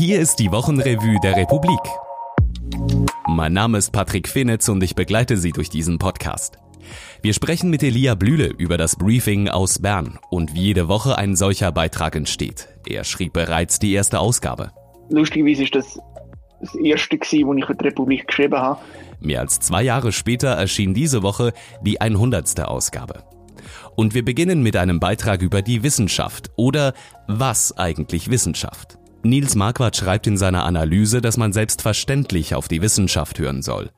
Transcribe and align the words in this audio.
Hier 0.00 0.18
ist 0.18 0.36
die 0.36 0.50
Wochenrevue 0.50 1.20
der 1.22 1.36
Republik. 1.36 1.78
Mein 3.28 3.52
Name 3.52 3.76
ist 3.76 3.92
Patrick 3.92 4.28
Finitz 4.28 4.66
und 4.70 4.82
ich 4.82 4.94
begleite 4.94 5.36
Sie 5.36 5.52
durch 5.52 5.68
diesen 5.68 5.98
Podcast. 5.98 6.56
Wir 7.20 7.34
sprechen 7.34 7.68
mit 7.68 7.82
Elia 7.82 8.14
Blühle 8.14 8.46
über 8.46 8.78
das 8.78 8.96
Briefing 8.96 9.50
aus 9.50 9.78
Bern 9.78 10.18
und 10.30 10.54
wie 10.54 10.62
jede 10.62 10.88
Woche 10.88 11.18
ein 11.18 11.36
solcher 11.36 11.70
Beitrag 11.70 12.16
entsteht. 12.16 12.68
Er 12.88 13.04
schrieb 13.04 13.34
bereits 13.34 13.78
die 13.78 13.92
erste 13.92 14.20
Ausgabe. 14.20 14.70
Lustigerweise 15.10 15.64
ist 15.64 15.74
das 15.74 16.00
das 16.62 16.74
erste, 16.76 17.18
gewesen, 17.18 17.46
wo 17.46 17.52
ich 17.52 17.66
für 17.66 17.74
die 17.74 17.88
Republik 17.88 18.26
geschrieben 18.26 18.58
habe. 18.58 18.80
Mehr 19.20 19.40
als 19.40 19.60
zwei 19.60 19.82
Jahre 19.82 20.12
später 20.12 20.48
erschien 20.48 20.94
diese 20.94 21.22
Woche 21.22 21.52
die 21.82 22.00
100. 22.00 22.58
Ausgabe. 22.60 23.22
Und 23.96 24.14
wir 24.14 24.24
beginnen 24.24 24.62
mit 24.62 24.78
einem 24.78 24.98
Beitrag 24.98 25.42
über 25.42 25.60
die 25.60 25.82
Wissenschaft 25.82 26.50
oder 26.56 26.94
was 27.26 27.76
eigentlich 27.76 28.30
Wissenschaft. 28.30 28.96
Nils 29.22 29.54
Marquardt 29.54 29.96
schreibt 29.96 30.26
in 30.26 30.38
seiner 30.38 30.64
Analyse, 30.64 31.20
dass 31.20 31.36
man 31.36 31.52
selbstverständlich 31.52 32.54
auf 32.54 32.68
die 32.68 32.80
Wissenschaft 32.80 33.38
hören 33.38 33.60
soll. 33.60 33.90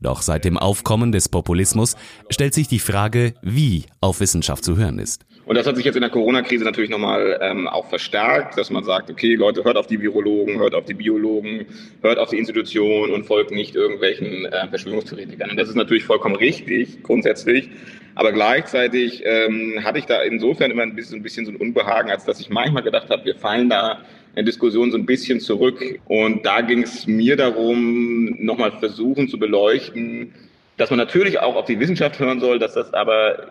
Doch 0.00 0.22
seit 0.22 0.44
dem 0.44 0.56
Aufkommen 0.56 1.10
des 1.10 1.28
Populismus 1.28 1.96
stellt 2.30 2.54
sich 2.54 2.68
die 2.68 2.78
Frage, 2.78 3.34
wie 3.42 3.86
auf 4.00 4.20
Wissenschaft 4.20 4.64
zu 4.64 4.76
hören 4.76 5.00
ist. 5.00 5.26
Und 5.44 5.56
das 5.56 5.66
hat 5.66 5.76
sich 5.76 5.84
jetzt 5.84 5.96
in 5.96 6.02
der 6.02 6.10
Corona-Krise 6.10 6.64
natürlich 6.64 6.90
nochmal 6.90 7.38
ähm, 7.40 7.66
auch 7.66 7.88
verstärkt, 7.88 8.58
dass 8.58 8.70
man 8.70 8.84
sagt, 8.84 9.10
okay, 9.10 9.34
Leute, 9.34 9.64
hört 9.64 9.78
auf 9.78 9.86
die 9.86 10.00
Virologen, 10.00 10.58
hört 10.58 10.74
auf 10.74 10.84
die 10.84 10.94
Biologen, 10.94 11.64
hört 12.02 12.18
auf 12.18 12.28
die 12.28 12.38
Institutionen 12.38 13.12
und 13.14 13.24
folgt 13.24 13.50
nicht 13.50 13.74
irgendwelchen 13.74 14.44
äh, 14.44 14.68
Verschwörungstheoretikern. 14.68 15.50
Und 15.50 15.56
das 15.56 15.68
ist 15.68 15.74
natürlich 15.74 16.04
vollkommen 16.04 16.36
richtig, 16.36 17.02
grundsätzlich. 17.02 17.70
Aber 18.14 18.32
gleichzeitig 18.32 19.22
ähm, 19.24 19.80
hatte 19.82 19.98
ich 19.98 20.04
da 20.04 20.22
insofern 20.22 20.70
immer 20.70 20.82
ein 20.82 20.94
bisschen, 20.94 21.20
ein 21.20 21.22
bisschen 21.22 21.46
so 21.46 21.52
ein 21.52 21.56
Unbehagen, 21.56 22.10
als 22.10 22.24
dass 22.24 22.40
ich 22.40 22.50
manchmal 22.50 22.82
gedacht 22.82 23.08
habe, 23.10 23.24
wir 23.24 23.36
fallen 23.36 23.70
da 23.70 24.02
Diskussion 24.36 24.90
so 24.90 24.98
ein 24.98 25.06
bisschen 25.06 25.40
zurück. 25.40 26.00
Und 26.06 26.44
da 26.46 26.60
ging 26.60 26.82
es 26.82 27.06
mir 27.06 27.36
darum, 27.36 28.36
nochmal 28.38 28.72
versuchen 28.72 29.28
zu 29.28 29.38
beleuchten, 29.38 30.32
dass 30.76 30.90
man 30.90 30.98
natürlich 30.98 31.40
auch 31.40 31.56
auf 31.56 31.66
die 31.66 31.80
Wissenschaft 31.80 32.18
hören 32.18 32.40
soll, 32.40 32.58
dass 32.58 32.74
das 32.74 32.94
aber, 32.94 33.50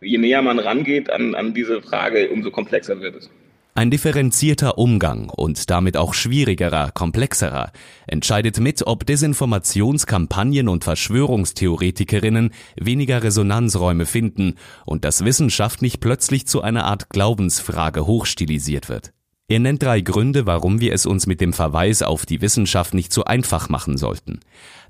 je 0.00 0.18
näher 0.18 0.42
man 0.42 0.58
rangeht 0.58 1.10
an, 1.10 1.34
an 1.34 1.52
diese 1.52 1.82
Frage, 1.82 2.30
umso 2.30 2.50
komplexer 2.50 3.00
wird 3.00 3.16
es. 3.16 3.30
Ein 3.74 3.90
differenzierter 3.90 4.78
Umgang 4.78 5.30
und 5.30 5.70
damit 5.70 5.96
auch 5.96 6.12
schwierigerer, 6.12 6.90
komplexerer 6.92 7.72
entscheidet 8.08 8.58
mit, 8.58 8.84
ob 8.86 9.06
Desinformationskampagnen 9.06 10.68
und 10.68 10.82
Verschwörungstheoretikerinnen 10.82 12.50
weniger 12.76 13.22
Resonanzräume 13.22 14.06
finden 14.06 14.56
und 14.86 15.04
dass 15.04 15.24
Wissenschaft 15.24 15.82
nicht 15.82 16.00
plötzlich 16.00 16.48
zu 16.48 16.62
einer 16.62 16.84
Art 16.84 17.10
Glaubensfrage 17.10 18.06
hochstilisiert 18.06 18.88
wird. 18.88 19.12
Er 19.50 19.58
nennt 19.58 19.82
drei 19.82 20.00
Gründe, 20.00 20.46
warum 20.46 20.80
wir 20.80 20.92
es 20.92 21.06
uns 21.06 21.26
mit 21.26 21.40
dem 21.40 21.52
Verweis 21.52 22.02
auf 22.02 22.24
die 22.24 22.40
Wissenschaft 22.40 22.94
nicht 22.94 23.12
so 23.12 23.24
einfach 23.24 23.68
machen 23.68 23.96
sollten. 23.96 24.38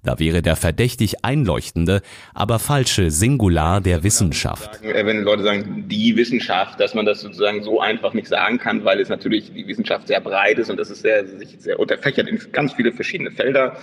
Da 0.05 0.19
wäre 0.19 0.43
der 0.43 0.55
verdächtig 0.55 1.25
einleuchtende, 1.25 2.03
aber 2.35 2.59
falsche 2.59 3.11
Singular 3.11 3.81
der 3.81 4.05
Wissenschaft. 4.05 4.85
Äh, 4.85 5.07
wenn 5.07 5.23
Leute 5.23 5.45
sagen, 5.45 5.87
die 5.89 6.15
Wissenschaft, 6.15 6.79
dass 6.79 6.93
man 6.93 7.07
das 7.07 7.23
sozusagen 7.23 7.63
so 7.63 7.81
einfach 7.81 8.13
nicht 8.13 8.29
sagen 8.29 8.59
kann, 8.59 8.85
weil 8.85 9.01
es 9.01 9.09
natürlich 9.09 9.51
die 9.51 9.67
Wissenschaft 9.67 10.09
sehr 10.09 10.21
breit 10.21 10.59
ist 10.59 10.69
und 10.69 10.77
das 10.77 10.91
ist 10.91 11.01
sehr, 11.01 11.27
sich 11.27 11.57
sehr 11.59 11.81
unterfächert 11.81 12.29
in 12.29 12.39
ganz 12.53 12.75
viele 12.75 12.93
verschiedene 12.93 13.31
Felder. 13.31 13.79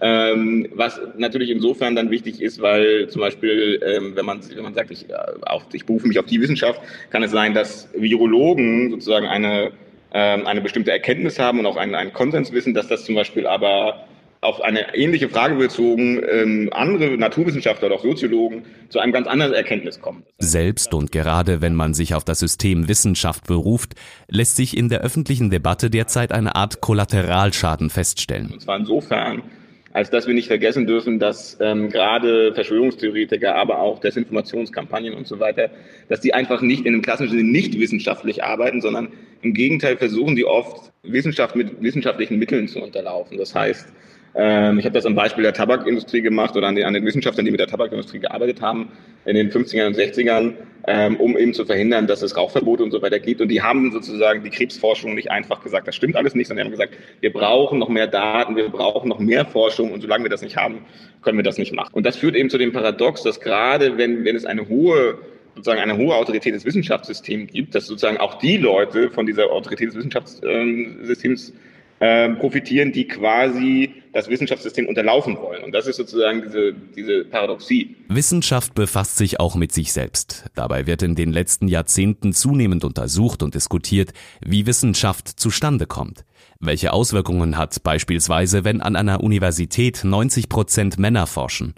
Ähm, 0.00 0.66
was 0.72 0.98
natürlich 1.18 1.50
insofern 1.50 1.94
dann 1.94 2.10
wichtig 2.10 2.40
ist, 2.40 2.62
weil 2.62 3.06
zum 3.08 3.20
Beispiel, 3.20 3.82
ähm, 3.84 4.16
wenn 4.16 4.24
man, 4.24 4.40
wenn 4.56 4.62
man 4.62 4.72
sagt, 4.72 4.90
ich, 4.90 5.10
äh, 5.10 5.14
auf, 5.42 5.66
ich 5.74 5.84
berufe 5.84 6.08
mich 6.08 6.18
auf 6.18 6.26
die 6.26 6.40
Wissenschaft, 6.40 6.80
kann 7.10 7.22
es 7.22 7.32
sein, 7.32 7.52
dass 7.52 7.90
Virologen 7.92 8.90
sozusagen 8.90 9.26
eine 9.26 9.72
ähm, 10.12 10.46
eine 10.46 10.60
bestimmte 10.60 10.90
Erkenntnis 10.90 11.38
haben 11.38 11.58
und 11.58 11.66
auch 11.66 11.76
einen, 11.76 11.94
einen 11.94 12.12
Konsens 12.12 12.52
wissen, 12.52 12.74
dass 12.74 12.88
das 12.88 13.04
zum 13.04 13.14
Beispiel 13.14 13.46
aber 13.46 14.06
auf 14.42 14.60
eine 14.60 14.94
ähnliche 14.96 15.28
Frage 15.28 15.54
bezogen 15.54 16.20
ähm, 16.28 16.68
andere 16.72 17.16
Naturwissenschaftler 17.16 17.86
oder 17.86 17.96
auch 17.96 18.02
Soziologen 18.02 18.64
zu 18.88 18.98
einem 18.98 19.12
ganz 19.12 19.28
anderen 19.28 19.52
Erkenntnis 19.52 20.00
kommen. 20.00 20.24
Selbst 20.38 20.92
und 20.94 21.12
gerade 21.12 21.62
wenn 21.62 21.76
man 21.76 21.94
sich 21.94 22.14
auf 22.16 22.24
das 22.24 22.40
System 22.40 22.88
Wissenschaft 22.88 23.46
beruft, 23.46 23.94
lässt 24.28 24.56
sich 24.56 24.76
in 24.76 24.88
der 24.88 25.00
öffentlichen 25.00 25.50
Debatte 25.50 25.90
derzeit 25.90 26.32
eine 26.32 26.56
Art 26.56 26.80
Kollateralschaden 26.80 27.88
feststellen. 27.88 28.50
Und 28.52 28.62
zwar 28.62 28.78
insofern, 28.78 29.42
als 29.92 30.10
dass 30.10 30.26
wir 30.26 30.34
nicht 30.34 30.48
vergessen 30.48 30.86
dürfen, 30.86 31.18
dass 31.18 31.58
ähm, 31.60 31.88
gerade 31.90 32.54
Verschwörungstheoretiker, 32.54 33.54
aber 33.54 33.80
auch 33.80 34.00
Desinformationskampagnen 34.00 35.14
und 35.14 35.26
so 35.26 35.38
weiter, 35.38 35.70
dass 36.08 36.20
die 36.20 36.34
einfach 36.34 36.62
nicht 36.62 36.86
in 36.86 36.94
einem 36.94 37.02
klassischen 37.02 37.36
Sinne 37.36 37.50
nicht 37.50 37.78
wissenschaftlich 37.78 38.42
arbeiten, 38.42 38.80
sondern 38.80 39.08
im 39.42 39.52
Gegenteil 39.52 39.96
versuchen 39.96 40.36
die 40.36 40.44
oft 40.44 40.92
Wissenschaft 41.02 41.56
mit 41.56 41.82
wissenschaftlichen 41.82 42.38
Mitteln 42.38 42.68
zu 42.68 42.80
unterlaufen. 42.82 43.36
Das 43.36 43.54
heißt, 43.54 43.88
ähm, 44.34 44.78
ich 44.78 44.84
habe 44.84 44.94
das 44.94 45.04
am 45.04 45.14
Beispiel 45.14 45.42
der 45.42 45.52
Tabakindustrie 45.52 46.22
gemacht 46.22 46.56
oder 46.56 46.68
an 46.68 46.74
den, 46.74 46.84
an 46.84 46.94
den 46.94 47.04
Wissenschaftlern, 47.04 47.44
die 47.44 47.50
mit 47.50 47.60
der 47.60 47.66
Tabakindustrie 47.66 48.18
gearbeitet 48.18 48.62
haben 48.62 48.90
in 49.26 49.36
den 49.36 49.50
50ern 49.50 49.88
und 49.88 49.96
60ern, 49.96 50.54
ähm, 50.86 51.16
um 51.16 51.36
eben 51.36 51.52
zu 51.52 51.66
verhindern, 51.66 52.06
dass 52.06 52.22
es 52.22 52.36
Rauchverbote 52.36 52.82
und 52.82 52.90
so 52.90 53.02
weiter 53.02 53.18
gibt. 53.18 53.40
Und 53.40 53.48
die 53.48 53.62
haben 53.62 53.92
sozusagen 53.92 54.42
die 54.42 54.50
Krebsforschung 54.50 55.14
nicht 55.14 55.30
einfach 55.30 55.62
gesagt, 55.62 55.86
das 55.86 55.94
stimmt 55.94 56.16
alles 56.16 56.34
nicht, 56.34 56.48
sondern 56.48 56.66
die 56.66 56.72
haben 56.72 56.78
gesagt, 56.78 56.98
wir 57.20 57.32
brauchen 57.32 57.78
noch 57.78 57.88
mehr 57.88 58.06
Daten, 58.06 58.56
wir 58.56 58.68
brauchen 58.68 59.08
noch 59.08 59.18
mehr 59.18 59.44
Forschung 59.44 59.92
und 59.92 60.00
solange 60.00 60.24
wir 60.24 60.30
das 60.30 60.42
nicht 60.42 60.56
haben, 60.56 60.86
können 61.20 61.36
wir 61.36 61.44
das 61.44 61.58
nicht 61.58 61.74
machen. 61.74 61.90
Und 61.92 62.06
das 62.06 62.16
führt 62.16 62.34
eben 62.34 62.48
zu 62.48 62.58
dem 62.58 62.72
Paradox, 62.72 63.22
dass 63.22 63.38
gerade 63.38 63.98
wenn, 63.98 64.24
wenn 64.24 64.34
es 64.34 64.46
eine 64.46 64.68
hohe 64.68 65.18
sozusagen 65.54 65.82
eine 65.82 65.98
hohe 65.98 66.14
Autorität 66.14 66.54
des 66.54 66.64
Wissenschaftssystems 66.64 67.52
gibt, 67.52 67.74
dass 67.74 67.86
sozusagen 67.86 68.16
auch 68.16 68.38
die 68.38 68.56
Leute 68.56 69.10
von 69.10 69.26
dieser 69.26 69.50
Autorität 69.50 69.88
des 69.88 69.96
Wissenschaftssystems 69.96 71.52
äh, 72.00 72.30
profitieren, 72.30 72.92
die 72.92 73.06
quasi 73.06 74.01
das 74.12 74.28
Wissenschaftssystem 74.28 74.86
unterlaufen 74.88 75.36
wollen. 75.38 75.64
Und 75.64 75.72
das 75.72 75.86
ist 75.86 75.96
sozusagen 75.96 76.42
diese, 76.42 76.74
diese 76.74 77.24
Paradoxie. 77.24 77.96
Wissenschaft 78.08 78.74
befasst 78.74 79.16
sich 79.16 79.40
auch 79.40 79.54
mit 79.54 79.72
sich 79.72 79.92
selbst. 79.92 80.44
Dabei 80.54 80.86
wird 80.86 81.02
in 81.02 81.14
den 81.14 81.32
letzten 81.32 81.68
Jahrzehnten 81.68 82.32
zunehmend 82.32 82.84
untersucht 82.84 83.42
und 83.42 83.54
diskutiert, 83.54 84.12
wie 84.44 84.66
Wissenschaft 84.66 85.28
zustande 85.28 85.86
kommt. 85.86 86.24
Welche 86.60 86.92
Auswirkungen 86.92 87.56
hat 87.56 87.82
beispielsweise, 87.82 88.64
wenn 88.64 88.82
an 88.82 88.96
einer 88.96 89.22
Universität 89.22 90.04
90 90.04 90.48
Prozent 90.48 90.98
Männer 90.98 91.26
forschen? 91.26 91.74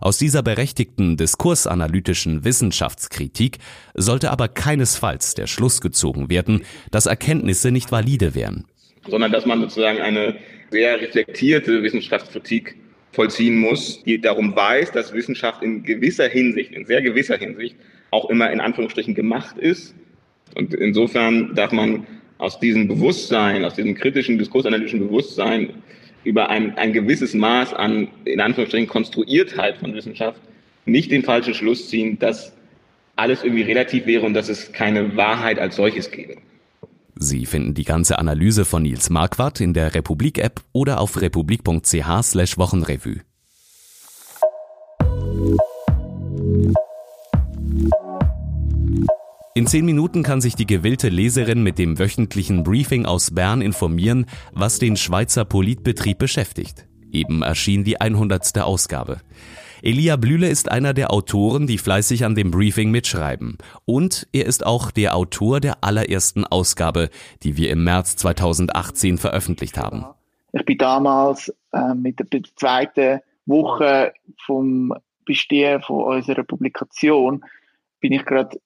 Aus 0.00 0.18
dieser 0.18 0.42
berechtigten 0.42 1.16
diskursanalytischen 1.16 2.44
Wissenschaftskritik 2.44 3.58
sollte 3.94 4.30
aber 4.30 4.48
keinesfalls 4.48 5.34
der 5.34 5.46
Schluss 5.46 5.80
gezogen 5.80 6.30
werden, 6.30 6.64
dass 6.90 7.06
Erkenntnisse 7.06 7.72
nicht 7.72 7.90
valide 7.90 8.34
wären 8.34 8.66
sondern 9.10 9.32
dass 9.32 9.46
man 9.46 9.60
sozusagen 9.60 10.00
eine 10.00 10.36
sehr 10.70 11.00
reflektierte 11.00 11.82
Wissenschaftskritik 11.82 12.76
vollziehen 13.12 13.56
muss, 13.56 14.02
die 14.04 14.20
darum 14.20 14.54
weiß, 14.54 14.92
dass 14.92 15.12
Wissenschaft 15.12 15.62
in 15.62 15.82
gewisser 15.82 16.28
Hinsicht, 16.28 16.72
in 16.72 16.84
sehr 16.86 17.02
gewisser 17.02 17.36
Hinsicht, 17.36 17.76
auch 18.10 18.30
immer 18.30 18.50
in 18.50 18.60
Anführungsstrichen 18.60 19.14
gemacht 19.14 19.58
ist. 19.58 19.94
Und 20.54 20.74
insofern 20.74 21.54
darf 21.54 21.72
man 21.72 22.06
aus 22.38 22.60
diesem 22.60 22.88
Bewusstsein, 22.88 23.64
aus 23.64 23.74
diesem 23.74 23.94
kritischen, 23.94 24.38
diskursanalytischen 24.38 25.00
Bewusstsein 25.00 25.70
über 26.24 26.48
ein, 26.50 26.76
ein 26.76 26.92
gewisses 26.92 27.34
Maß 27.34 27.74
an, 27.74 28.08
in 28.24 28.40
Anführungsstrichen, 28.40 28.88
Konstruiertheit 28.88 29.78
von 29.78 29.94
Wissenschaft 29.94 30.40
nicht 30.84 31.10
den 31.10 31.22
falschen 31.22 31.54
Schluss 31.54 31.88
ziehen, 31.88 32.18
dass 32.18 32.54
alles 33.16 33.42
irgendwie 33.42 33.62
relativ 33.62 34.06
wäre 34.06 34.24
und 34.24 34.34
dass 34.34 34.48
es 34.48 34.72
keine 34.72 35.16
Wahrheit 35.16 35.58
als 35.58 35.76
solches 35.76 36.10
gäbe. 36.10 36.36
Sie 37.20 37.46
finden 37.46 37.74
die 37.74 37.84
ganze 37.84 38.18
Analyse 38.20 38.64
von 38.64 38.84
Nils 38.84 39.10
Marquardt 39.10 39.60
in 39.60 39.74
der 39.74 39.92
Republik-App 39.92 40.60
oder 40.72 41.00
auf 41.00 41.20
republik.ch 41.20 42.22
slash 42.22 42.58
Wochenrevue. 42.58 43.22
In 49.54 49.66
zehn 49.66 49.84
Minuten 49.84 50.22
kann 50.22 50.40
sich 50.40 50.54
die 50.54 50.66
gewillte 50.66 51.08
Leserin 51.08 51.64
mit 51.64 51.80
dem 51.80 51.98
wöchentlichen 51.98 52.62
Briefing 52.62 53.04
aus 53.04 53.32
Bern 53.32 53.62
informieren, 53.62 54.26
was 54.52 54.78
den 54.78 54.96
Schweizer 54.96 55.44
Politbetrieb 55.44 56.18
beschäftigt. 56.18 56.86
Eben 57.10 57.42
erschien 57.42 57.82
die 57.82 58.00
100. 58.00 58.58
Ausgabe. 58.58 59.20
Elia 59.82 60.16
Blühle 60.16 60.48
ist 60.48 60.70
einer 60.70 60.94
der 60.94 61.12
Autoren, 61.12 61.66
die 61.66 61.78
fleißig 61.78 62.24
an 62.24 62.34
dem 62.34 62.50
Briefing 62.50 62.90
mitschreiben. 62.90 63.58
Und 63.84 64.26
er 64.32 64.46
ist 64.46 64.66
auch 64.66 64.90
der 64.90 65.16
Autor 65.16 65.60
der 65.60 65.84
allerersten 65.84 66.44
Ausgabe, 66.44 67.10
die 67.42 67.56
wir 67.56 67.70
im 67.70 67.84
März 67.84 68.16
2018 68.16 69.18
veröffentlicht 69.18 69.78
haben. 69.78 70.04
Ich 70.52 70.64
bin 70.64 70.78
damals 70.78 71.54
äh, 71.72 71.94
mit 71.94 72.18
der 72.18 72.42
zweiten 72.56 73.20
Woche 73.46 74.12
vom 74.44 74.94
Bestehen 75.24 75.82
von 75.82 76.16
unserer 76.16 76.42
Publikation 76.42 77.44
bin 78.00 78.12
ich 78.12 78.24
gerade 78.24 78.58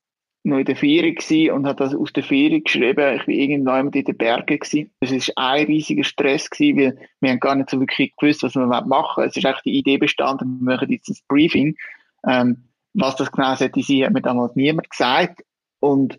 noch 0.45 0.59
in 0.59 0.65
der 0.65 0.77
Ferien 0.77 1.51
und 1.53 1.67
habe 1.67 1.85
das 1.85 1.95
aus 1.95 2.13
der 2.13 2.25
Ferien 2.25 2.65
geschrieben. 2.65 3.17
Ich 3.17 3.29
war 3.29 3.29
irgendwann 3.29 3.91
in 3.91 4.05
den 4.05 4.17
Bergen 4.17 4.59
gewesen. 4.59 4.91
Es 5.01 5.29
war 5.29 5.51
ein 5.51 5.67
riesiger 5.67 6.05
Stress 6.05 6.51
gewesen, 6.51 6.79
weil 6.79 7.09
wir 7.21 7.31
haben 7.31 7.41
gar 7.41 7.55
nicht 7.55 7.71
so 7.71 7.79
wirklich 7.79 8.15
gewusst, 8.17 8.43
was 8.43 8.55
wir 8.55 8.67
machen 8.67 8.91
wollen. 8.91 9.29
Es 9.29 9.37
ist 9.37 9.47
eigentlich 9.47 9.63
die 9.63 9.79
Idee 9.79 9.99
bestanden, 9.99 10.59
wir 10.61 10.75
machen 10.75 10.91
jetzt 10.91 11.09
ein 11.09 11.17
Briefing. 11.29 11.77
Ähm, 12.27 12.65
was 12.95 13.17
das 13.17 13.31
genau 13.31 13.55
sollte 13.55 13.83
sein, 13.83 14.05
hat 14.05 14.13
mir 14.13 14.23
damals 14.23 14.57
niemand 14.57 14.91
gesagt. 14.91 15.43
Und 15.81 16.19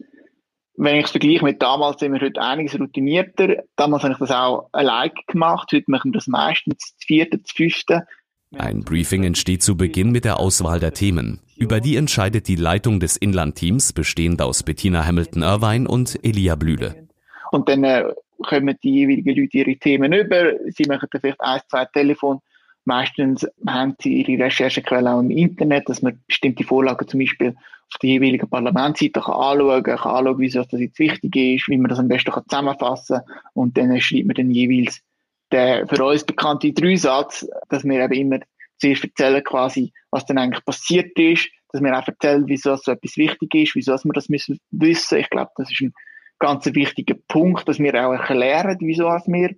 wenn 0.76 0.96
ich 0.96 1.06
es 1.06 1.12
vergleiche 1.12 1.44
mit 1.44 1.62
damals, 1.62 2.00
sind 2.00 2.14
wir 2.14 2.22
heute 2.22 2.42
einiges 2.42 2.80
routinierter. 2.80 3.64
Damals 3.76 4.04
habe 4.04 4.14
ich 4.14 4.20
das 4.20 4.32
auch 4.32 4.70
allein 4.72 5.12
gemacht. 5.28 5.70
Heute 5.72 5.90
machen 5.92 6.12
wir 6.12 6.18
das 6.18 6.28
meistens 6.28 6.96
zu 6.98 7.06
vierten, 7.06 7.44
zu 7.46 7.56
fünften. 7.56 8.02
Ein 8.58 8.84
Briefing 8.84 9.24
entsteht 9.24 9.64
zu 9.64 9.76
Beginn 9.76 10.12
mit 10.12 10.26
der 10.26 10.40
Auswahl 10.40 10.80
der 10.80 10.94
Themen. 10.94 11.40
Über 11.58 11.80
die 11.80 11.96
entscheidet 11.96 12.48
die 12.48 12.56
Leitung 12.56 13.00
des 13.00 13.18
Inlandteams, 13.18 13.94
bestehend 13.94 14.42
aus 14.42 14.64
Bettina 14.64 15.06
Hamilton-Irvine 15.06 15.88
und 15.88 16.20
Elia 16.24 16.56
Blühle. 16.56 17.08
Und 17.52 17.68
dann 17.68 17.84
äh, 17.84 18.06
kommen 18.44 18.78
die 18.84 18.92
jeweiligen 18.92 19.36
Leute 19.36 19.58
ihre 19.58 19.76
Themen 19.78 20.14
über. 20.14 20.54
Sie 20.68 20.84
machen 20.84 21.08
dann 21.12 21.22
vielleicht 21.22 21.42
ein, 21.42 21.62
zwei 21.70 21.86
Telefon. 21.86 22.40
Meistens 22.86 23.48
haben 23.66 23.96
sie 24.02 24.22
ihre 24.22 24.44
Recherchequellen 24.44 25.08
auch 25.08 25.20
im 25.20 25.32
Internet, 25.32 25.90
dass 25.90 26.02
man 26.02 26.20
bestimmte 26.28 26.64
Vorlagen 26.64 27.08
zum 27.08 27.22
Beispiel 27.22 27.56
auf 27.92 28.00
der 28.02 28.10
jeweiligen 28.10 28.50
Parlamentsseite 28.50 29.22
kann 29.22 29.34
anschauen 29.34 29.84
kann, 29.84 29.98
kann 29.98 30.16
anschauen, 30.16 30.40
wieso 30.40 30.64
das 30.64 30.80
jetzt 30.80 31.00
wichtig 31.00 31.36
ist, 31.36 31.70
wie 31.70 31.78
man 31.78 31.90
das 31.90 32.00
am 32.00 32.08
besten 32.08 32.32
kann 32.32 32.44
zusammenfassen 32.48 33.18
kann. 33.18 33.36
Und 33.54 33.78
dann 33.78 34.00
schreibt 34.00 34.28
man 34.28 34.36
dann 34.36 34.52
jeweils 34.52 35.02
den 35.54 35.88
für 35.88 36.04
uns 36.04 36.24
bekannten 36.24 36.74
Dreisatz, 36.74 37.48
dass 37.74 37.84
wir 37.84 38.04
eben 38.04 38.14
immer 38.14 38.40
zuerst 38.78 39.04
erzählen 39.04 39.44
quasi, 39.44 39.94
was 40.12 40.26
dann 40.26 40.38
eigentlich 40.38 40.64
passiert 40.66 41.18
ist, 41.18 41.50
dass 41.72 41.82
wir 41.82 41.98
auch 41.98 42.08
erzählen, 42.08 42.44
wieso 42.48 42.76
so 42.76 42.92
etwas 42.92 43.18
wichtig 43.18 43.56
ist, 43.56 43.76
wieso 43.76 43.94
wir 44.04 44.14
das 44.14 44.30
müssen 44.30 44.60
wissen. 44.72 45.18
Ich 45.18 45.30
glaube, 45.30 45.52
das 45.58 45.72
ist 45.72 45.82
ein 45.82 45.94
ganz 46.40 46.66
wichtiger 46.66 47.16
Punkt, 47.28 47.68
dass 47.68 47.80
wir 47.80 47.94
auch 47.96 48.14
erklären, 48.14 48.78
wieso 48.80 49.06
wir 49.06 49.56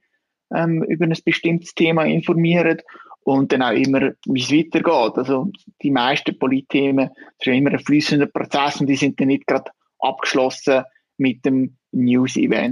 ähm, 0.55 0.83
über 0.83 1.05
ein 1.05 1.17
bestimmtes 1.25 1.73
Thema 1.73 2.05
informieren 2.05 2.81
und 3.25 3.51
dann 3.51 3.63
auch 3.63 3.71
immer, 3.71 4.11
wie 4.27 4.41
es 4.41 4.51
weitergeht. 4.51 5.17
Also 5.17 5.51
die 5.81 5.91
meisten 5.91 6.37
Politthemen 6.37 7.09
sind 7.43 7.55
immer 7.55 7.71
ein 7.71 7.79
fließender 7.79 8.27
Prozess 8.27 8.79
und 8.79 8.87
die 8.87 8.95
sind 8.95 9.19
dann 9.19 9.27
nicht 9.27 9.47
gerade 9.47 9.71
abgeschlossen 9.99 10.83
mit 11.17 11.43
dem. 11.45 11.77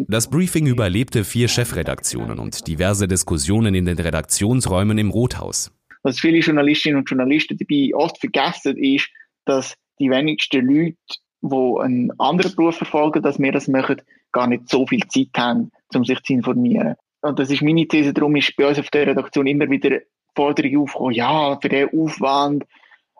Das 0.07 0.29
Briefing 0.29 0.67
überlebte 0.67 1.23
vier 1.23 1.47
Chefredaktionen 1.47 2.39
und 2.39 2.67
diverse 2.67 3.07
Diskussionen 3.07 3.73
in 3.73 3.85
den 3.85 3.97
Redaktionsräumen 3.97 4.97
im 4.97 5.09
Rothaus. 5.09 5.71
Was 6.03 6.19
viele 6.19 6.39
Journalistinnen 6.39 6.99
und 6.99 7.09
Journalisten 7.09 7.57
dabei 7.57 7.95
oft 7.95 8.19
vergessen, 8.19 8.77
ist, 8.77 9.09
dass 9.45 9.75
die 9.99 10.09
wenigsten 10.09 10.65
Leute 10.65 10.97
die 11.41 11.79
einen 11.81 12.11
anderen 12.19 12.55
Beruf 12.55 12.77
verfolgen, 12.77 13.21
dass 13.21 13.39
wir 13.39 13.51
das 13.51 13.67
machen, 13.67 14.01
gar 14.31 14.47
nicht 14.47 14.69
so 14.69 14.87
viel 14.87 15.05
Zeit 15.07 15.29
haben, 15.37 15.71
um 15.93 16.05
sich 16.05 16.21
zu 16.23 16.33
informieren. 16.33 16.95
Und 17.21 17.39
das 17.39 17.49
ist 17.49 17.61
meine 17.61 17.87
These, 17.87 18.13
darum 18.13 18.35
ist 18.35 18.55
bei 18.55 18.67
uns 18.67 18.79
auf 18.79 18.89
der 18.89 19.07
Redaktion 19.07 19.47
immer 19.47 19.69
wieder 19.69 19.89
die 19.89 20.01
Forderung 20.35 20.83
aufgekommen, 20.83 21.13
ja, 21.13 21.57
für 21.61 21.69
den 21.69 21.89
Aufwand, 21.97 22.65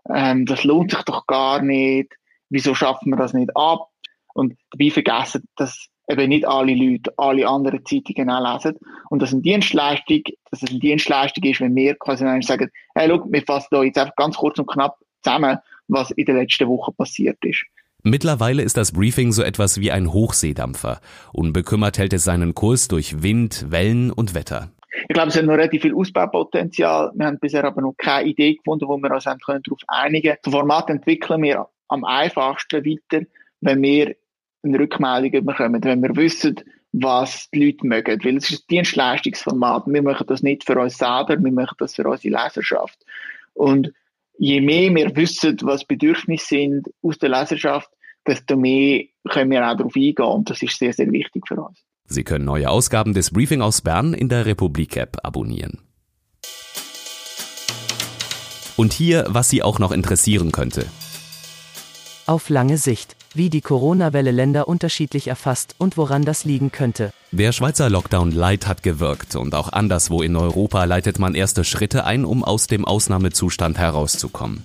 ähm, 0.10 0.46
das 0.46 0.64
lohnt 0.64 0.92
sich 0.92 1.04
doch 1.04 1.26
gar 1.28 1.62
nicht, 1.62 2.14
wieso 2.50 2.76
schaffen 2.76 3.12
wir 3.12 3.18
das 3.18 3.34
nicht 3.34 3.56
ab? 3.56 3.90
Und 4.34 4.56
dabei 4.72 4.90
vergessen, 4.90 5.44
dass 5.56 5.88
eben 6.10 6.30
nicht 6.30 6.48
alle 6.48 6.74
Leute 6.74 7.14
alle 7.18 7.48
anderen 7.48 7.86
Zeitungen 7.86 8.30
auch 8.30 8.54
lesen. 8.54 8.78
Und 9.10 9.22
dass, 9.22 9.32
eine 9.32 9.42
Dienstleistung, 9.42 10.22
dass 10.52 10.64
es 10.64 10.70
eine 10.70 10.80
Dienstleistung 10.80 11.44
ist, 11.44 11.62
wenn 11.62 11.76
wir 11.76 11.96
quasi 11.96 12.26
sagen, 12.42 12.70
hey, 12.96 13.10
schau, 13.10 13.26
wir 13.30 13.42
fassen 13.44 13.68
da 13.72 13.84
jetzt 13.84 13.98
einfach 13.98 14.16
ganz 14.16 14.38
kurz 14.38 14.60
und 14.60 14.68
knapp 14.68 14.98
zusammen, 15.22 15.58
was 15.88 16.12
in 16.12 16.26
den 16.26 16.38
letzten 16.38 16.68
Wochen 16.68 16.94
passiert 16.96 17.38
ist. 17.44 17.64
Mittlerweile 18.06 18.64
ist 18.64 18.76
das 18.76 18.92
Briefing 18.92 19.32
so 19.32 19.44
etwas 19.44 19.80
wie 19.80 19.92
ein 19.92 20.12
Hochseedampfer. 20.12 21.00
Unbekümmert 21.32 21.98
hält 21.98 22.12
es 22.12 22.26
seinen 22.26 22.54
Kurs 22.54 22.90
durch 22.90 23.24
Wind, 23.24 23.68
Wellen 23.70 24.12
und 24.12 24.34
Wetter. 24.34 24.70
Ich 25.08 25.14
glaube, 25.14 25.30
es 25.30 25.38
hat 25.38 25.46
noch 25.46 25.54
relativ 25.54 25.84
viel 25.84 25.96
Ausbaupotenzial. 25.96 27.12
Wir 27.16 27.26
haben 27.26 27.40
bisher 27.40 27.64
aber 27.64 27.82
noch 27.82 27.94
keine 27.98 28.30
Idee 28.30 28.56
gefunden, 28.56 28.88
wo 28.88 28.98
wir 28.98 29.12
uns 29.12 29.24
darauf 29.24 29.40
einigen 29.88 30.30
können. 30.30 30.38
Das 30.44 30.54
Format 30.54 30.90
entwickeln 30.90 31.42
wir 31.44 31.68
am 31.88 32.04
einfachsten 32.04 32.86
weiter, 32.86 33.26
wenn 33.62 33.82
wir 33.82 34.16
eine 34.64 34.80
Rückmeldung 34.80 35.46
bekommen, 35.46 35.84
wenn 35.84 36.02
wir 36.02 36.16
wissen, 36.16 36.56
was 36.94 37.50
die 37.52 37.66
Leute 37.66 37.86
mögen. 37.86 38.24
Weil 38.24 38.38
es 38.38 38.50
ist 38.50 38.64
ein 38.64 38.68
Dienstleistungsformat. 38.70 39.84
Wir 39.88 40.02
machen 40.02 40.28
das 40.28 40.44
nicht 40.44 40.64
für 40.64 40.80
uns 40.80 40.98
selber, 40.98 41.38
wir 41.42 41.52
machen 41.52 41.76
das 41.80 41.96
für 41.96 42.08
unsere 42.08 42.44
Leserschaft. 42.44 42.98
Und 43.54 43.92
je 44.38 44.62
mehr 44.62 44.94
wir 44.94 45.16
wissen, 45.16 45.58
was 45.64 45.86
Bedürfnisse 45.86 46.48
sind 46.48 46.90
aus 47.02 47.18
der 47.18 47.30
Leserschaft, 47.30 47.90
desto 48.26 48.56
mehr 48.56 49.04
können 49.30 49.52
wir 49.52 49.70
auch 49.70 49.76
darauf 49.76 49.96
eingehen 49.96 50.26
und 50.26 50.50
das 50.50 50.62
ist 50.62 50.78
sehr, 50.78 50.94
sehr 50.94 51.12
wichtig 51.12 51.48
für 51.48 51.62
uns. 51.62 51.84
Sie 52.06 52.24
können 52.24 52.46
neue 52.46 52.70
Ausgaben 52.70 53.14
des 53.14 53.32
Briefing 53.32 53.62
aus 53.62 53.82
Bern 53.82 54.14
in 54.14 54.30
der 54.30 54.46
Republik-App 54.46 55.18
abonnieren. 55.24 55.80
Und 58.76 58.94
hier, 58.94 59.26
was 59.30 59.50
Sie 59.50 59.62
auch 59.62 59.80
noch 59.80 59.92
interessieren 59.92 60.52
könnte. 60.52 60.88
Auf 62.26 62.50
lange 62.50 62.78
Sicht 62.78 63.16
wie 63.34 63.50
die 63.50 63.62
Corona-Welle 63.62 64.32
Länder 64.32 64.68
unterschiedlich 64.68 65.28
erfasst 65.28 65.76
und 65.78 65.98
woran 65.98 66.24
das 66.24 66.46
liegen 66.46 66.72
könnte. 66.72 67.12
Der 67.32 67.52
Schweizer 67.52 67.90
Lockdown 67.90 68.32
Light 68.32 68.68
hat 68.68 68.84
gewirkt 68.84 69.36
und 69.36 69.56
auch 69.56 69.72
anderswo 69.72 70.22
in 70.22 70.36
Europa 70.36 70.84
leitet 70.84 71.20
man 71.20 71.36
erste 71.36 71.64
Schritte 71.64 72.06
ein, 72.06 72.26
um 72.26 72.44
aus 72.44 72.68
dem 72.68 72.86
Ausnahmezustand 72.86 73.78
herauszukommen. 73.78 74.64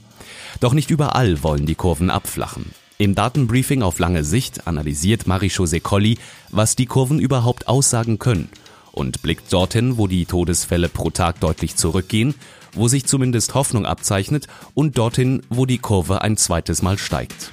Doch 0.61 0.75
nicht 0.75 0.91
überall 0.91 1.43
wollen 1.43 1.67
die 1.67 1.75
Kurven 1.75 2.11
abflachen. 2.11 2.67
Im 2.99 3.15
Datenbriefing 3.15 3.83
auf 3.83 4.01
lange 4.01 4.25
Sicht 4.25 4.67
analysiert 4.67 5.27
Marie-José 5.27 5.81
Colli, 5.81 6.19
was 6.51 6.75
die 6.75 6.87
Kurven 6.87 7.21
überhaupt 7.21 7.69
aussagen 7.69 8.19
können 8.19 8.49
und 8.91 9.23
blickt 9.23 9.53
dorthin, 9.53 9.97
wo 9.97 10.09
die 10.09 10.27
Todesfälle 10.27 10.89
pro 10.89 11.11
Tag 11.11 11.41
deutlich 11.41 11.77
zurückgehen, 11.77 12.35
wo 12.73 12.89
sich 12.89 13.07
zumindest 13.07 13.55
Hoffnung 13.55 13.87
abzeichnet 13.87 14.49
und 14.75 14.99
dorthin, 14.99 15.43
wo 15.49 15.65
die 15.65 15.79
Kurve 15.79 16.23
ein 16.23 16.37
zweites 16.37 16.83
Mal 16.83 16.99
steigt. 16.99 17.53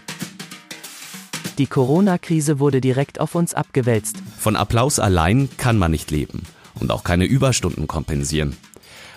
Die 1.58 1.68
Corona-Krise 1.68 2.60
wurde 2.60 2.82
direkt 2.82 3.22
auf 3.22 3.34
uns 3.34 3.54
abgewälzt. 3.54 4.18
Von 4.38 4.58
Applaus 4.58 5.00
allein 5.00 5.50
kann 5.58 5.78
man 5.78 5.92
nicht 5.92 6.12
leben 6.12 6.44
und 6.80 6.92
auch 6.92 7.04
keine 7.04 7.26
Überstunden 7.26 7.88
kompensieren. 7.88 8.58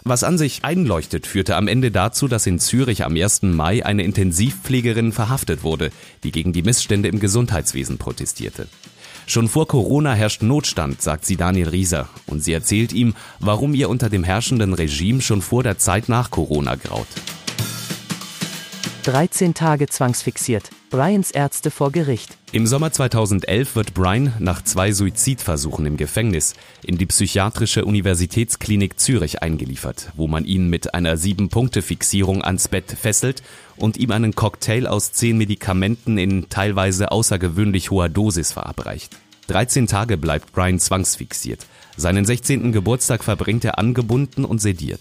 Was 0.05 0.23
an 0.23 0.39
sich 0.39 0.65
einleuchtet, 0.65 1.27
führte 1.27 1.57
am 1.57 1.67
Ende 1.67 1.91
dazu, 1.91 2.29
dass 2.29 2.47
in 2.47 2.61
Zürich 2.61 3.05
am 3.05 3.17
1. 3.17 3.43
Mai 3.43 3.85
eine 3.85 4.05
Intensivpflegerin 4.05 5.13
verhaftet 5.13 5.65
wurde, 5.65 5.91
die 6.23 6.31
gegen 6.31 6.53
die 6.53 6.63
Missstände 6.63 7.09
im 7.09 7.19
Gesundheitswesen 7.19 7.99
protestierte. 7.99 8.69
Schon 9.27 9.49
vor 9.49 9.67
Corona 9.67 10.15
herrscht 10.15 10.43
Notstand, 10.43 11.03
sagt 11.03 11.27
sie 11.27 11.37
Daniel 11.37 11.69
Rieser, 11.69 12.09
und 12.27 12.43
sie 12.43 12.53
erzählt 12.53 12.93
ihm, 12.93 13.15
warum 13.41 13.75
ihr 13.75 13.91
unter 13.91 14.09
dem 14.09 14.25
herrschenden 14.25 14.73
Regime 14.73 15.21
schon 15.21 15.43
vor 15.43 15.63
der 15.63 15.77
Zeit 15.77 16.09
nach 16.09 16.31
Corona 16.31 16.77
graut. 16.77 17.09
13 19.03 19.53
Tage 19.53 19.89
zwangsfixiert. 19.89 20.71
Brians 20.91 21.31
Ärzte 21.31 21.71
vor 21.71 21.93
Gericht. 21.93 22.39
Im 22.51 22.67
Sommer 22.67 22.91
2011 22.91 23.77
wird 23.77 23.93
Brian 23.93 24.33
nach 24.39 24.65
zwei 24.65 24.93
Suizidversuchen 24.93 25.85
im 25.85 25.99
Gefängnis 25.99 26.55
in 26.83 26.97
die 26.97 27.05
psychiatrische 27.05 27.85
Universitätsklinik 27.85 28.99
Zürich 28.99 29.43
eingeliefert, 29.43 30.11
wo 30.17 30.29
man 30.29 30.47
ihn 30.47 30.71
mit 30.71 30.95
einer 30.95 31.19
Sieben-Punkte-Fixierung 31.19 32.43
ans 32.43 32.69
Bett 32.69 32.91
fesselt 32.91 33.43
und 33.77 33.99
ihm 33.99 34.13
einen 34.13 34.35
Cocktail 34.35 34.87
aus 34.87 35.13
zehn 35.13 35.37
Medikamenten 35.37 36.17
in 36.17 36.49
teilweise 36.49 37.13
außergewöhnlich 37.13 37.91
hoher 37.91 38.09
Dosis 38.09 38.53
verabreicht. 38.53 39.15
13 39.49 39.89
Tage 39.89 40.17
bleibt 40.17 40.53
Brian 40.53 40.79
zwangsfixiert. 40.79 41.67
Seinen 41.99 42.25
16. 42.25 42.73
Geburtstag 42.73 43.25
verbringt 43.25 43.65
er 43.65 43.79
angebunden 43.79 44.47
und 44.47 44.63
sediert. 44.63 45.01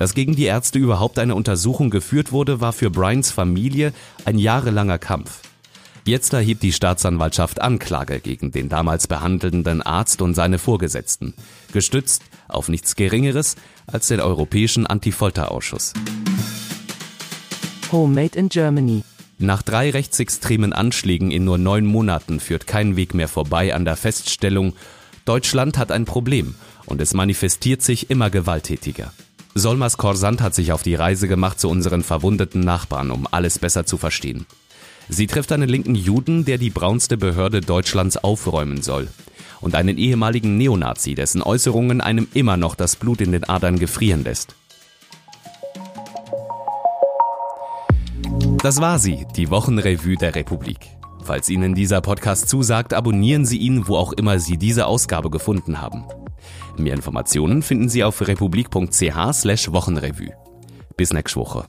Dass 0.00 0.14
gegen 0.14 0.34
die 0.34 0.44
Ärzte 0.44 0.78
überhaupt 0.78 1.18
eine 1.18 1.34
Untersuchung 1.34 1.90
geführt 1.90 2.32
wurde, 2.32 2.62
war 2.62 2.72
für 2.72 2.88
Bryans 2.88 3.32
Familie 3.32 3.92
ein 4.24 4.38
jahrelanger 4.38 4.98
Kampf. 4.98 5.42
Jetzt 6.06 6.32
erhebt 6.32 6.62
die 6.62 6.72
Staatsanwaltschaft 6.72 7.60
Anklage 7.60 8.20
gegen 8.20 8.50
den 8.50 8.70
damals 8.70 9.08
behandelnden 9.08 9.82
Arzt 9.82 10.22
und 10.22 10.32
seine 10.32 10.58
Vorgesetzten, 10.58 11.34
gestützt 11.74 12.22
auf 12.48 12.70
nichts 12.70 12.96
Geringeres 12.96 13.56
als 13.86 14.08
den 14.08 14.20
Europäischen 14.20 14.86
Antifolterausschuss. 14.86 15.92
Homemade 17.92 18.38
in 18.38 18.48
Germany. 18.48 19.02
Nach 19.36 19.60
drei 19.60 19.90
rechtsextremen 19.90 20.72
Anschlägen 20.72 21.30
in 21.30 21.44
nur 21.44 21.58
neun 21.58 21.84
Monaten 21.84 22.40
führt 22.40 22.66
kein 22.66 22.96
Weg 22.96 23.12
mehr 23.12 23.28
vorbei 23.28 23.74
an 23.74 23.84
der 23.84 23.96
Feststellung, 23.96 24.72
Deutschland 25.26 25.76
hat 25.76 25.92
ein 25.92 26.06
Problem 26.06 26.54
und 26.86 27.02
es 27.02 27.12
manifestiert 27.12 27.82
sich 27.82 28.08
immer 28.08 28.30
gewalttätiger. 28.30 29.12
Solmas 29.60 29.98
Korsant 29.98 30.40
hat 30.40 30.54
sich 30.54 30.72
auf 30.72 30.82
die 30.82 30.94
Reise 30.94 31.28
gemacht 31.28 31.60
zu 31.60 31.68
unseren 31.68 32.02
verwundeten 32.02 32.62
Nachbarn, 32.62 33.10
um 33.10 33.28
alles 33.30 33.58
besser 33.58 33.86
zu 33.86 33.98
verstehen. 33.98 34.46
Sie 35.08 35.26
trifft 35.26 35.52
einen 35.52 35.68
linken 35.68 35.94
Juden, 35.94 36.44
der 36.44 36.56
die 36.56 36.70
braunste 36.70 37.16
Behörde 37.16 37.60
Deutschlands 37.60 38.16
aufräumen 38.16 38.80
soll. 38.80 39.08
Und 39.60 39.74
einen 39.74 39.98
ehemaligen 39.98 40.56
Neonazi, 40.56 41.14
dessen 41.14 41.42
Äußerungen 41.42 42.00
einem 42.00 42.26
immer 42.32 42.56
noch 42.56 42.74
das 42.74 42.96
Blut 42.96 43.20
in 43.20 43.32
den 43.32 43.44
Adern 43.44 43.78
gefrieren 43.78 44.24
lässt. 44.24 44.54
Das 48.62 48.80
war 48.80 48.98
sie, 48.98 49.26
die 49.36 49.50
Wochenrevue 49.50 50.16
der 50.16 50.34
Republik. 50.34 50.78
Falls 51.22 51.50
Ihnen 51.50 51.74
dieser 51.74 52.00
Podcast 52.00 52.48
zusagt, 52.48 52.94
abonnieren 52.94 53.44
Sie 53.44 53.58
ihn, 53.58 53.86
wo 53.88 53.96
auch 53.96 54.12
immer 54.12 54.38
Sie 54.38 54.56
diese 54.56 54.86
Ausgabe 54.86 55.28
gefunden 55.28 55.80
haben. 55.80 56.04
Mehr 56.76 56.94
Informationen 56.94 57.62
finden 57.62 57.88
Sie 57.88 58.04
auf 58.04 58.26
republik.ch/wochenrevue. 58.26 60.34
Bis 60.96 61.12
nächste 61.12 61.40
Woche. 61.40 61.66